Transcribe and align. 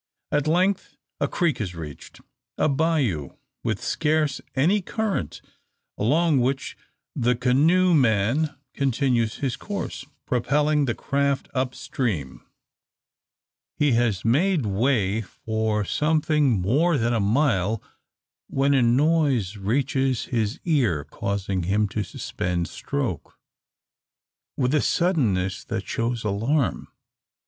At 0.31 0.47
length 0.47 0.97
a 1.19 1.27
creek 1.27 1.61
is 1.61 1.75
reached, 1.75 2.21
a 2.57 2.67
bayou 2.67 3.35
with 3.63 3.83
scarce 3.83 4.41
any 4.55 4.81
current; 4.81 5.43
along 5.95 6.39
which 6.41 6.75
the 7.15 7.35
canoe 7.35 7.93
man 7.93 8.55
continues 8.73 9.35
his 9.35 9.55
course, 9.55 10.03
propelling 10.25 10.85
the 10.85 10.95
craft 10.95 11.49
up 11.53 11.75
stream. 11.75 12.41
He 13.77 13.91
has 13.91 14.25
made 14.25 14.65
way 14.65 15.21
for 15.21 15.85
something 15.85 16.49
more 16.61 16.97
than 16.97 17.13
a 17.13 17.19
mile, 17.19 17.79
when 18.47 18.73
a 18.73 18.81
noise 18.81 19.55
reaches 19.57 20.25
his 20.25 20.59
ear, 20.65 21.03
causing 21.03 21.61
him 21.65 21.87
to 21.89 22.01
suspend 22.01 22.67
stroke, 22.69 23.37
with 24.57 24.73
a 24.73 24.81
suddenness 24.81 25.63
that 25.65 25.85
shows 25.87 26.23
alarm. 26.23 26.87